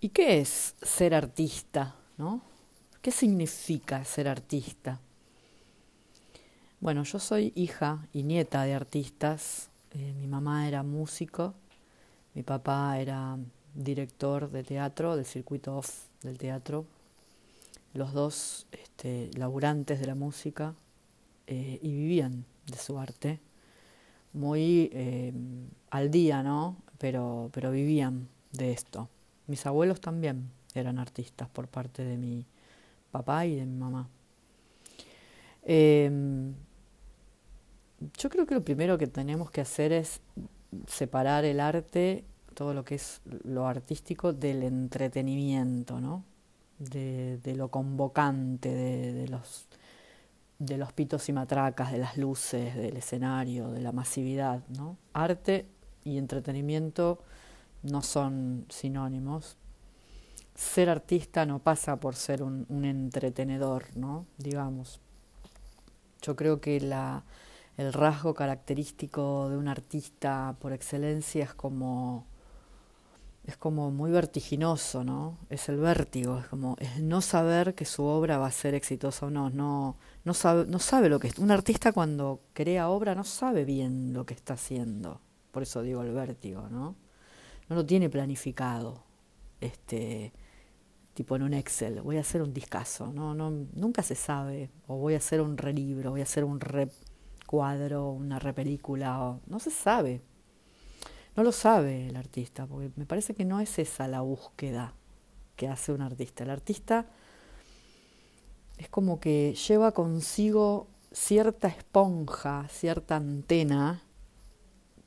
¿Y 0.00 0.10
qué 0.10 0.40
es 0.40 0.76
ser 0.80 1.12
artista? 1.12 1.96
¿no? 2.18 2.40
¿Qué 3.02 3.10
significa 3.10 4.04
ser 4.04 4.28
artista? 4.28 5.00
Bueno, 6.80 7.02
yo 7.02 7.18
soy 7.18 7.52
hija 7.56 8.06
y 8.12 8.22
nieta 8.22 8.62
de 8.62 8.74
artistas. 8.74 9.70
Eh, 9.90 10.14
mi 10.20 10.28
mamá 10.28 10.68
era 10.68 10.84
músico, 10.84 11.54
mi 12.34 12.44
papá 12.44 13.00
era 13.00 13.38
director 13.74 14.48
de 14.50 14.62
teatro, 14.62 15.16
del 15.16 15.24
circuito 15.24 15.76
off 15.76 16.04
del 16.22 16.38
teatro. 16.38 16.84
Los 17.92 18.12
dos 18.12 18.66
este, 18.70 19.30
laburantes 19.34 19.98
de 19.98 20.06
la 20.06 20.14
música 20.14 20.74
eh, 21.48 21.80
y 21.82 21.90
vivían 21.90 22.44
de 22.66 22.78
su 22.78 23.00
arte. 23.00 23.40
Muy 24.32 24.90
eh, 24.92 25.32
al 25.90 26.10
día, 26.12 26.44
¿no? 26.44 26.76
Pero, 26.98 27.50
pero 27.52 27.72
vivían 27.72 28.28
de 28.52 28.70
esto. 28.70 29.08
Mis 29.48 29.66
abuelos 29.66 30.00
también 30.00 30.50
eran 30.74 30.98
artistas 30.98 31.48
por 31.48 31.68
parte 31.68 32.04
de 32.04 32.16
mi 32.16 32.46
papá 33.10 33.46
y 33.46 33.56
de 33.56 33.64
mi 33.64 33.76
mamá. 33.76 34.08
Em, 35.62 36.54
yo 38.16 38.28
creo 38.28 38.46
que 38.46 38.54
lo 38.54 38.62
primero 38.62 38.96
que 38.98 39.06
tenemos 39.06 39.50
que 39.50 39.62
hacer 39.62 39.92
es 39.92 40.20
separar 40.86 41.44
el 41.44 41.60
arte, 41.60 42.24
todo 42.54 42.74
lo 42.74 42.84
que 42.84 42.96
es 42.96 43.20
lo 43.44 43.66
artístico, 43.66 44.32
del 44.32 44.62
entretenimiento, 44.62 46.00
¿no? 46.00 46.24
De, 46.78 47.40
lo 47.56 47.70
convocante, 47.70 48.68
de, 48.68 49.28
los, 49.28 49.66
de 50.58 50.76
los 50.76 50.92
pitos 50.92 51.28
y 51.28 51.32
matracas, 51.32 51.90
de 51.90 51.98
las 51.98 52.16
luces, 52.16 52.76
del 52.76 52.96
escenario, 52.98 53.70
de 53.70 53.80
la 53.80 53.92
masividad, 53.92 54.62
¿no? 54.68 54.96
Arte 55.12 55.66
y 56.04 56.18
entretenimiento 56.18 57.18
no 57.82 58.02
son 58.02 58.66
sinónimos. 58.68 59.56
Ser 60.54 60.90
artista 60.90 61.46
no 61.46 61.60
pasa 61.60 61.96
por 62.00 62.16
ser 62.16 62.42
un, 62.42 62.66
entretenedor, 62.84 63.96
¿no? 63.96 64.26
Digamos. 64.38 65.00
Yo 66.22 66.34
creo 66.34 66.60
que 66.60 66.80
la, 66.80 67.24
el 67.76 67.92
rasgo 67.92 68.34
característico 68.34 69.48
de 69.50 69.56
un 69.56 69.68
artista 69.68 70.56
por 70.60 70.72
excelencia 70.72 71.44
es 71.44 71.54
como 71.54 72.26
es 73.44 73.56
como 73.56 73.90
muy 73.90 74.10
vertiginoso, 74.10 75.04
¿no? 75.04 75.38
Es 75.48 75.70
el 75.70 75.78
vértigo, 75.78 76.38
es 76.38 76.46
como 76.48 76.76
no 77.00 77.22
saber 77.22 77.74
que 77.74 77.86
su 77.86 78.04
obra 78.04 78.36
va 78.36 78.48
a 78.48 78.50
ser 78.50 78.74
exitosa 78.74 79.26
o 79.26 79.30
no, 79.30 79.48
no 79.48 79.96
no 80.24 80.34
sabe 80.34 80.66
no 80.66 80.78
sabe 80.78 81.08
lo 81.08 81.18
que 81.18 81.28
es 81.28 81.38
un 81.38 81.50
artista 81.50 81.92
cuando 81.92 82.42
crea 82.52 82.90
obra 82.90 83.14
no 83.14 83.24
sabe 83.24 83.64
bien 83.64 84.12
lo 84.12 84.26
que 84.26 84.34
está 84.34 84.54
haciendo. 84.54 85.20
Por 85.52 85.62
eso 85.62 85.82
digo 85.82 86.02
el 86.02 86.12
vértigo, 86.12 86.68
¿no? 86.68 86.96
No 87.68 87.76
lo 87.76 87.84
tiene 87.84 88.08
planificado, 88.08 89.04
este, 89.60 90.32
tipo 91.14 91.36
en 91.36 91.42
un 91.42 91.54
Excel, 91.54 92.00
voy 92.00 92.16
a 92.16 92.20
hacer 92.20 92.42
un 92.42 92.54
discazo, 92.54 93.12
no, 93.12 93.34
no, 93.34 93.50
nunca 93.50 94.02
se 94.02 94.14
sabe, 94.14 94.70
o 94.86 94.96
voy 94.96 95.14
a 95.14 95.18
hacer 95.18 95.40
un 95.40 95.56
relibro, 95.56 96.10
voy 96.10 96.20
a 96.20 96.24
hacer 96.24 96.44
un 96.44 96.60
recuadro, 96.60 98.10
una 98.10 98.38
repelícula, 98.38 99.22
o, 99.22 99.40
no 99.46 99.58
se 99.58 99.70
sabe. 99.70 100.22
No 101.36 101.44
lo 101.44 101.52
sabe 101.52 102.08
el 102.08 102.16
artista, 102.16 102.66
porque 102.66 102.90
me 102.96 103.06
parece 103.06 103.34
que 103.34 103.44
no 103.44 103.60
es 103.60 103.78
esa 103.78 104.08
la 104.08 104.22
búsqueda 104.22 104.94
que 105.56 105.68
hace 105.68 105.92
un 105.92 106.02
artista. 106.02 106.44
El 106.44 106.50
artista 106.50 107.06
es 108.76 108.88
como 108.88 109.20
que 109.20 109.54
lleva 109.54 109.92
consigo 109.92 110.88
cierta 111.12 111.68
esponja, 111.68 112.66
cierta 112.68 113.16
antena 113.16 114.02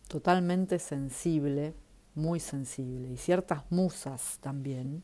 totalmente 0.08 0.78
sensible 0.80 1.73
muy 2.16 2.40
sensible 2.40 3.09
y 3.09 3.17
ciertas 3.17 3.64
musas 3.72 4.38
también, 4.42 5.04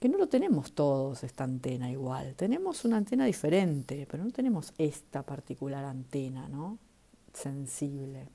que 0.00 0.08
no 0.08 0.16
lo 0.16 0.28
tenemos 0.28 0.72
todos 0.72 1.24
esta 1.24 1.44
antena 1.44 1.90
igual, 1.90 2.34
tenemos 2.34 2.84
una 2.84 2.96
antena 2.96 3.26
diferente, 3.26 4.06
pero 4.10 4.24
no 4.24 4.30
tenemos 4.30 4.72
esta 4.78 5.22
particular 5.22 5.84
antena, 5.84 6.48
¿no? 6.48 6.78
Sensible. 7.34 8.28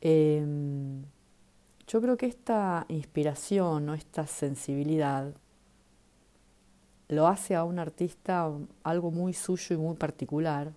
Em, 0.00 1.02
yo 1.86 2.00
creo 2.00 2.16
que 2.16 2.26
esta 2.26 2.84
inspiración 2.88 3.88
o 3.88 3.94
esta 3.94 4.26
sensibilidad 4.26 5.34
lo 7.08 7.26
hace 7.26 7.54
a 7.54 7.64
un 7.64 7.78
artista 7.78 8.50
algo 8.82 9.10
muy 9.10 9.32
suyo 9.32 9.76
y 9.76 9.78
muy 9.78 9.96
particular, 9.96 10.72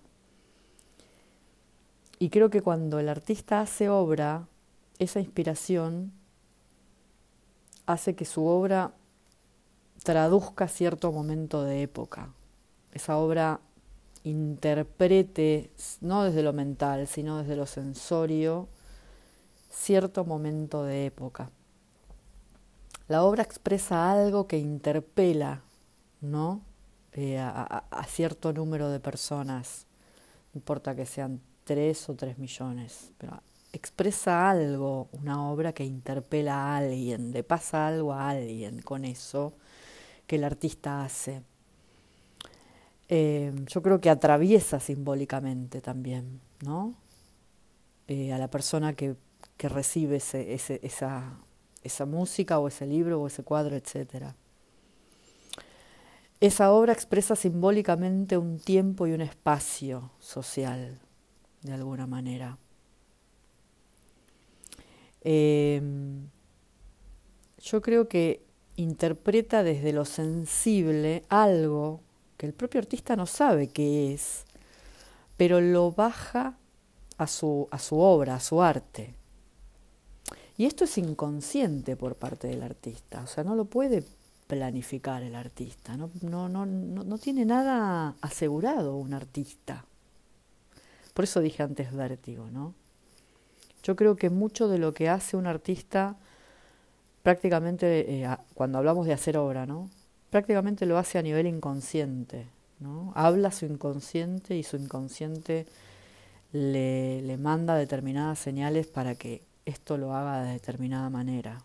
y 2.18 2.30
creo 2.30 2.50
que 2.50 2.62
cuando 2.62 2.98
el 2.98 3.08
artista 3.08 3.60
hace 3.60 3.88
obra, 3.88 4.46
esa 4.98 5.20
inspiración 5.20 6.12
hace 7.86 8.14
que 8.14 8.24
su 8.24 8.44
obra 8.44 8.92
traduzca 10.02 10.68
cierto 10.68 11.12
momento 11.12 11.62
de 11.62 11.82
época. 11.82 12.32
Esa 12.92 13.16
obra 13.16 13.60
interprete, 14.24 15.70
no 16.00 16.24
desde 16.24 16.42
lo 16.42 16.52
mental, 16.52 17.06
sino 17.06 17.38
desde 17.38 17.56
lo 17.56 17.66
sensorio, 17.66 18.68
cierto 19.70 20.24
momento 20.24 20.84
de 20.84 21.06
época. 21.06 21.50
La 23.06 23.22
obra 23.22 23.42
expresa 23.42 24.10
algo 24.10 24.46
que 24.46 24.58
interpela, 24.58 25.62
¿no? 26.20 26.62
Eh, 27.12 27.38
a, 27.38 27.84
a, 27.90 28.04
cierto 28.04 28.52
número 28.52 28.90
de 28.90 29.00
personas, 29.00 29.86
no 30.52 30.58
importa 30.58 30.94
que 30.94 31.06
sean 31.06 31.40
tres 31.68 32.08
o 32.08 32.14
tres 32.14 32.38
millones, 32.38 33.12
pero 33.18 33.42
expresa 33.74 34.48
algo, 34.48 35.10
una 35.12 35.50
obra 35.50 35.74
que 35.74 35.84
interpela 35.84 36.54
a 36.54 36.76
alguien, 36.78 37.30
le 37.30 37.44
pasa 37.44 37.86
algo 37.86 38.14
a 38.14 38.30
alguien 38.30 38.80
con 38.80 39.04
eso 39.04 39.52
que 40.26 40.36
el 40.36 40.44
artista 40.44 41.04
hace. 41.04 41.42
Eh, 43.10 43.52
yo 43.66 43.82
creo 43.82 44.00
que 44.00 44.08
atraviesa 44.08 44.80
simbólicamente 44.80 45.82
también, 45.82 46.40
¿no? 46.64 46.94
Eh, 48.06 48.32
a 48.32 48.38
la 48.38 48.48
persona 48.48 48.94
que, 48.94 49.14
recibe 49.58 50.16
esa, 50.16 51.38
esa 51.82 52.06
música 52.06 52.58
o 52.60 52.68
ese 52.68 52.86
libro 52.86 53.20
o 53.20 53.26
ese 53.26 53.42
cuadro, 53.42 53.76
etc. 53.76 54.32
Esa 56.40 56.72
obra 56.72 56.94
expresa 56.94 57.36
simbólicamente 57.36 58.38
un 58.38 58.58
tiempo 58.58 59.06
y 59.06 59.12
un 59.12 59.20
espacio 59.20 60.12
social, 60.20 61.00
de 61.62 61.72
alguna 61.72 62.06
manera. 62.06 62.58
Em, 65.22 66.28
yo 67.58 67.82
creo 67.82 68.08
que 68.08 68.42
interpreta 68.76 69.62
desde 69.62 69.92
lo 69.92 70.04
sensible 70.04 71.24
algo 71.28 72.00
que 72.36 72.46
el 72.46 72.54
propio 72.54 72.80
artista 72.80 73.16
no 73.16 73.26
sabe 73.26 73.68
qué 73.68 74.14
es, 74.14 74.44
pero 75.36 75.60
lo 75.60 75.90
baja 75.90 76.56
a 77.18 77.26
su, 77.26 77.68
a 77.70 77.78
su 77.78 77.98
obra, 77.98 78.36
a 78.36 78.40
su 78.40 78.62
arte. 78.62 79.14
Y 80.56 80.66
esto 80.66 80.84
es 80.84 80.96
inconsciente 80.98 81.96
por 81.96 82.14
parte 82.14 82.48
del 82.48 82.62
artista, 82.62 83.22
o 83.22 83.26
sea, 83.26 83.44
no 83.44 83.54
lo 83.54 83.64
puede 83.64 84.04
planificar 84.46 85.22
el 85.22 85.34
artista, 85.34 85.96
no, 85.96 86.10
no, 86.22 86.48
no, 86.48 86.64
no 86.64 87.18
tiene 87.18 87.44
nada 87.44 88.14
asegurado 88.20 88.96
un 88.96 89.14
artista. 89.14 89.84
Por 91.18 91.24
eso 91.24 91.40
dije 91.40 91.64
antes 91.64 91.92
vértigo, 91.92 92.48
¿no? 92.48 92.74
Yo 93.82 93.96
creo 93.96 94.14
que 94.14 94.30
mucho 94.30 94.68
de 94.68 94.78
lo 94.78 94.94
que 94.94 95.08
hace 95.08 95.36
un 95.36 95.48
artista, 95.48 96.14
prácticamente, 97.24 98.22
eh, 98.22 98.36
cuando 98.54 98.78
hablamos 98.78 99.04
de 99.04 99.14
hacer 99.14 99.36
obra, 99.36 99.66
¿no? 99.66 99.90
Prácticamente 100.30 100.86
lo 100.86 100.96
hace 100.96 101.18
a 101.18 101.22
nivel 101.22 101.48
inconsciente, 101.48 102.46
¿no? 102.78 103.12
Habla 103.16 103.50
su 103.50 103.66
inconsciente 103.66 104.56
y 104.56 104.62
su 104.62 104.76
inconsciente 104.76 105.66
le, 106.52 107.20
le 107.22 107.36
manda 107.36 107.74
determinadas 107.74 108.38
señales 108.38 108.86
para 108.86 109.16
que 109.16 109.42
esto 109.66 109.98
lo 109.98 110.14
haga 110.14 110.44
de 110.44 110.52
determinada 110.52 111.10
manera. 111.10 111.58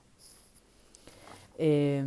Eh, 1.60 2.04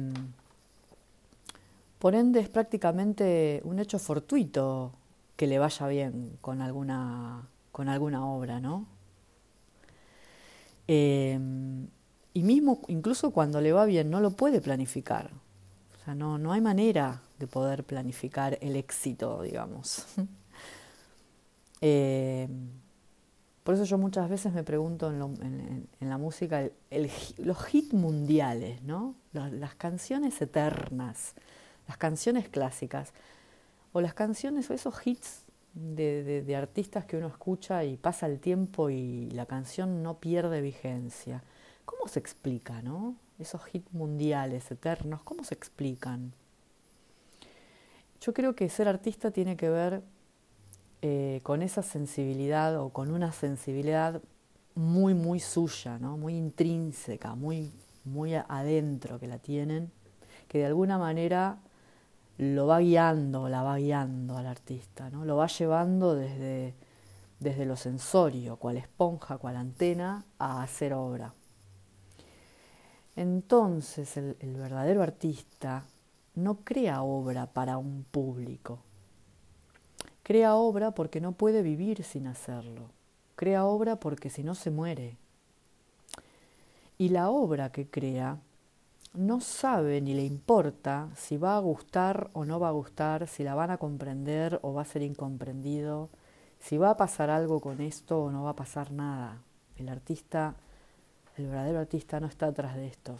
por 2.00 2.16
ende 2.16 2.40
es 2.40 2.48
prácticamente 2.48 3.60
un 3.62 3.78
hecho 3.78 4.00
fortuito 4.00 4.90
que 5.36 5.46
le 5.46 5.58
vaya 5.58 5.86
bien 5.86 6.38
con 6.40 6.62
alguna, 6.62 7.48
con 7.72 7.88
alguna 7.88 8.26
obra, 8.26 8.60
¿no? 8.60 8.86
Em, 10.88 11.88
y 12.32 12.42
mismo, 12.42 12.80
incluso 12.88 13.30
cuando 13.30 13.60
le 13.60 13.72
va 13.72 13.84
bien, 13.84 14.10
no 14.10 14.20
lo 14.20 14.30
puede 14.30 14.60
planificar. 14.60 15.30
O 16.00 16.04
sea, 16.04 16.14
no, 16.14 16.38
no 16.38 16.52
hay 16.52 16.60
manera 16.60 17.22
de 17.38 17.46
poder 17.46 17.84
planificar 17.84 18.58
el 18.60 18.76
éxito, 18.76 19.42
digamos. 19.42 20.06
Em, 21.82 22.70
por 23.62 23.74
eso 23.74 23.84
yo 23.84 23.98
muchas 23.98 24.30
veces 24.30 24.50
me 24.54 24.64
pregunto 24.64 25.10
en, 25.10 25.86
la 26.00 26.16
música 26.16 26.70
los 27.36 27.74
hits 27.74 27.92
mundiales, 27.92 28.80
¿no? 28.82 29.14
las 29.32 29.74
canciones 29.74 30.40
eternas, 30.40 31.34
las 31.86 31.98
canciones 31.98 32.48
clásicas 32.48 33.12
o 33.96 34.02
las 34.02 34.12
canciones 34.12 34.68
o 34.68 34.74
esos 34.74 35.06
hits 35.06 35.46
de, 35.72 36.42
de, 36.42 36.56
artistas 36.56 37.06
que 37.06 37.16
uno 37.16 37.28
escucha 37.28 37.82
y 37.82 37.96
pasa 37.96 38.26
el 38.26 38.40
tiempo 38.40 38.90
y 38.90 39.30
la 39.30 39.46
canción 39.46 40.02
no 40.02 40.18
pierde 40.18 40.60
vigencia. 40.60 41.42
¿Cómo 41.86 42.06
se 42.06 42.18
explica, 42.18 42.82
no? 42.82 43.16
esos 43.38 43.62
hits 43.72 43.90
mundiales, 43.94 44.70
eternos, 44.70 45.22
¿cómo 45.22 45.44
se 45.44 45.54
explican? 45.54 46.34
Yo 48.20 48.34
creo 48.34 48.54
que 48.54 48.68
ser 48.68 48.86
artista 48.86 49.30
tiene 49.30 49.56
que 49.56 49.70
ver 49.70 50.02
eh, 51.00 51.40
con 51.42 51.62
esa 51.62 51.82
sensibilidad 51.82 52.78
o 52.78 52.90
con 52.90 53.10
una 53.10 53.32
sensibilidad 53.32 54.20
muy, 54.74 55.14
muy 55.14 55.40
suya, 55.40 55.98
¿no? 55.98 56.18
muy 56.18 56.36
intrínseca, 56.36 57.34
muy, 57.34 57.72
muy 58.04 58.34
adentro 58.34 59.18
que 59.18 59.26
la 59.26 59.38
tienen, 59.38 59.90
que 60.48 60.58
de 60.58 60.66
alguna 60.66 60.98
manera 60.98 61.60
lo 62.38 62.66
va 62.66 62.80
guiando, 62.80 63.48
la 63.48 63.62
va 63.62 63.78
guiando 63.78 64.36
al 64.36 64.46
artista, 64.46 65.10
¿no? 65.10 65.24
lo 65.24 65.36
va 65.36 65.46
llevando 65.46 66.14
desde, 66.14 66.74
desde 67.40 67.64
lo 67.64 67.76
sensorio, 67.76 68.56
cual 68.56 68.76
esponja, 68.76 69.38
cual 69.38 69.56
antena, 69.56 70.24
a 70.38 70.62
hacer 70.62 70.92
obra. 70.92 71.32
Entonces 73.14 74.16
el, 74.18 74.36
el 74.40 74.54
verdadero 74.56 75.02
artista 75.02 75.84
no 76.34 76.56
crea 76.56 77.02
obra 77.02 77.46
para 77.46 77.78
un 77.78 78.04
público, 78.04 78.80
crea 80.22 80.54
obra 80.54 80.90
porque 80.90 81.22
no 81.22 81.32
puede 81.32 81.62
vivir 81.62 82.04
sin 82.04 82.26
hacerlo, 82.26 82.90
crea 83.34 83.64
obra 83.64 83.96
porque 83.96 84.28
si 84.28 84.44
no 84.44 84.54
se 84.54 84.70
muere. 84.70 85.16
Y 86.98 87.10
la 87.10 87.30
obra 87.30 87.72
que 87.72 87.88
crea 87.88 88.38
no 89.16 89.40
sabe 89.40 90.00
ni 90.00 90.14
le 90.14 90.22
importa 90.22 91.10
si 91.16 91.36
va 91.36 91.56
a 91.56 91.60
gustar 91.60 92.30
o 92.32 92.44
no 92.44 92.60
va 92.60 92.68
a 92.68 92.72
gustar, 92.72 93.26
si 93.26 93.42
la 93.44 93.54
van 93.54 93.70
a 93.70 93.78
comprender 93.78 94.60
o 94.62 94.72
va 94.72 94.82
a 94.82 94.84
ser 94.84 95.02
incomprendido, 95.02 96.10
si 96.60 96.78
va 96.78 96.90
a 96.90 96.96
pasar 96.96 97.30
algo 97.30 97.60
con 97.60 97.80
esto 97.80 98.22
o 98.22 98.30
no 98.30 98.44
va 98.44 98.50
a 98.50 98.56
pasar 98.56 98.92
nada. 98.92 99.42
El 99.76 99.88
artista, 99.88 100.54
el 101.36 101.46
verdadero 101.46 101.80
artista 101.80 102.20
no 102.20 102.26
está 102.26 102.46
atrás 102.46 102.76
de 102.76 102.86
esto. 102.86 103.16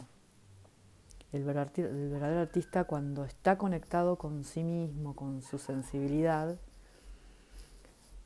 El 1.33 1.43
verdadero 1.43 2.39
artista 2.39 2.85
cuando 2.85 3.25
está 3.25 3.57
conectado 3.57 4.17
con 4.17 4.43
sí 4.43 4.63
mismo, 4.63 5.15
con 5.15 5.41
su 5.41 5.57
sensibilidad, 5.57 6.57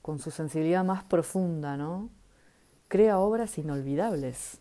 con 0.02 0.20
su 0.20 0.32
sensibilidad 0.32 0.84
más 0.84 1.04
profunda, 1.04 1.78
¿no? 1.78 2.10
Crea 2.88 3.20
obras 3.20 3.58
inolvidables, 3.58 4.60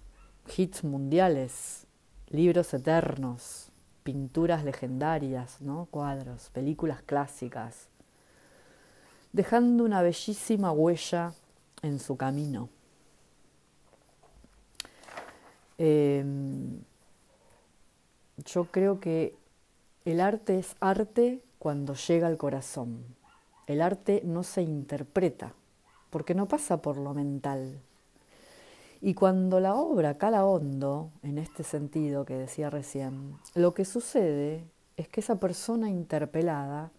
hits 0.57 0.85
mundiales, 0.85 1.87
libros 2.31 2.73
eternos, 2.73 3.71
pinturas 4.03 4.65
legendarias, 4.65 5.61
¿no? 5.61 5.87
cuadros, 5.91 6.51
películas 6.51 7.03
clásicas, 7.03 7.89
dejando 9.33 9.85
una 9.85 10.03
bellísima 10.03 10.73
huella 10.73 11.35
en 11.83 11.99
su 11.99 12.17
camino. 12.17 12.69
Em, 15.79 16.81
yo 18.45 18.65
creo 18.67 19.01
que 19.01 19.35
el 20.05 20.21
arte 20.21 20.59
es 20.59 20.77
arte 20.81 21.43
cuando 21.59 21.95
llega 21.95 22.27
al 22.27 22.37
corazón. 22.37 23.05
El 23.67 23.83
arte 23.83 24.23
no 24.25 24.43
se 24.43 24.63
interpreta, 24.63 25.55
porque 26.11 26.35
no 26.35 26.49
pasa 26.49 26.83
por 26.83 26.97
lo 26.97 27.15
mental, 27.15 27.81
y 29.03 29.15
cuando 29.15 29.61
la 29.61 29.75
obra 29.75 30.19
cala 30.19 30.45
hondo, 30.45 31.11
en 31.23 31.39
este 31.39 31.63
sentido 31.63 32.25
que 32.25 32.35
decía 32.35 32.69
recién, 32.69 33.37
lo 33.55 33.73
que 33.73 33.85
sucede 33.85 34.65
es 34.97 35.09
que 35.09 35.21
esa 35.21 35.41
persona 35.41 35.89
interpelada 35.89 36.93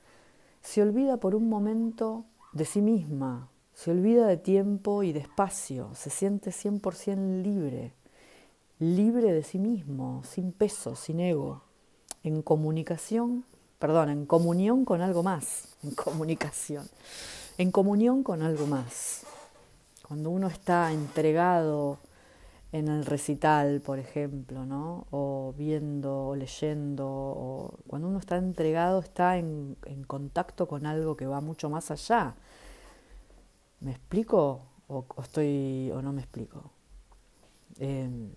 se 0.62 0.82
olvida 0.82 1.18
por 1.18 1.36
un 1.36 1.48
momento 1.48 2.26
de 2.54 2.66
sí 2.66 2.82
misma, 2.82 3.50
se 3.74 3.92
olvida 3.92 4.26
de 4.26 4.38
tiempo 4.38 5.04
y 5.04 5.12
de 5.12 5.20
espacio, 5.20 5.92
se 5.94 6.10
siente 6.10 6.50
100% 6.52 7.44
libre, 7.44 7.94
libre 8.80 9.32
de 9.32 9.44
sí 9.44 9.60
mismo, 9.60 10.24
sin 10.24 10.52
peso, 10.52 10.96
sin 10.96 11.20
ego, 11.20 11.62
en 12.24 12.42
comunicación, 12.42 13.46
perdón, 13.78 14.10
en 14.10 14.26
comunión 14.26 14.86
con 14.86 15.02
algo 15.02 15.22
más, 15.22 15.76
en 15.84 15.92
comunicación, 15.92 16.88
en 17.60 17.72
comunión 17.72 18.24
con 18.24 18.42
algo 18.42 18.66
más. 18.66 19.24
Cuando 20.12 20.30
uno 20.30 20.48
está 20.48 20.92
entregado 20.92 22.00
en 22.74 22.90
el 22.90 23.06
recital, 23.06 23.80
por 23.80 23.98
ejemplo, 23.98 24.66
¿no? 24.66 25.08
o 25.10 25.54
viendo 25.58 26.28
o 26.28 26.36
leyendo, 26.36 27.08
o 27.08 27.80
cuando 27.88 28.10
uno 28.10 28.20
está 28.20 28.36
entregado, 28.36 29.00
está 29.00 29.38
en, 29.38 29.78
contacto 30.08 30.68
con 30.68 30.86
algo 30.86 31.16
que 31.16 31.28
va 31.28 31.40
mucho 31.40 31.70
más 31.70 31.92
allá. 31.92 32.36
¿Me 33.80 33.92
explico 33.92 34.64
o, 34.90 35.06
estoy 35.24 35.90
o 35.96 36.02
no 36.02 36.12
me 36.12 36.24
explico? 36.24 36.72
Em, 37.80 38.34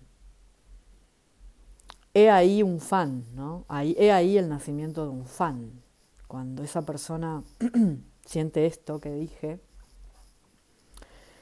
he 2.13 2.29
ahí 2.29 2.63
un 2.63 2.79
fan, 2.79 3.25
¿no? 3.35 3.65
Ahí, 3.67 3.93
he 3.99 4.13
ahí 4.13 4.37
el 4.37 4.47
nacimiento 4.47 5.03
de 5.03 5.09
un 5.09 5.25
fan. 5.25 5.71
Cuando 6.29 6.63
esa 6.63 6.83
persona 6.83 7.43
siente 8.25 8.65
esto 8.65 9.01
que 9.01 9.11
dije, 9.11 9.59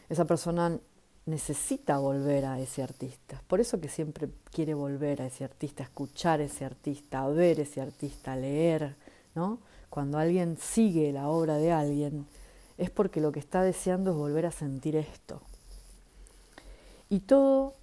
esa 0.10 0.26
persona 0.26 0.80
necesita 1.26 1.98
volver 1.98 2.46
a 2.46 2.60
ese 2.60 2.84
artista. 2.84 3.42
Por 3.48 3.60
eso 3.60 3.80
que 3.80 3.90
siempre 3.90 4.30
quiere 4.52 4.74
volver 4.74 5.22
a 5.22 5.28
ese 5.28 5.44
artista, 5.44 5.84
escuchar 5.84 6.42
a 6.42 6.44
ese 6.44 6.66
artista, 6.66 7.24
a 7.24 7.30
ver 7.30 7.60
ese 7.60 7.82
artista, 7.82 8.36
leer, 8.36 8.96
¿no? 9.36 9.60
Cuando 9.90 10.18
alguien 10.18 10.58
sigue 10.58 11.14
la 11.14 11.30
obra 11.30 11.58
de 11.58 11.72
alguien, 11.72 12.26
es 12.78 12.90
porque 12.90 13.22
lo 13.22 13.32
que 13.32 13.40
está 13.40 13.62
deseando 13.62 14.12
es 14.12 14.18
volver 14.18 14.46
a 14.46 14.52
sentir 14.52 14.96
esto. 14.96 15.42
Y 17.10 17.20
todo 17.20 17.76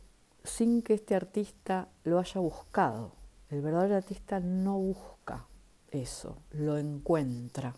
sin 0.45 0.83
que 0.83 0.95
este 0.95 1.15
artista 1.15 1.89
lo 2.05 2.19
haya 2.19 2.41
buscado. 2.41 3.13
El 3.49 3.63
verdadero 3.63 3.97
artista 3.97 4.41
no 4.41 4.79
busca 4.79 5.47
eso, 5.91 6.37
lo 6.51 6.79
encuentra. 6.79 7.75